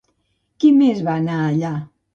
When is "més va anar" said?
0.79-1.39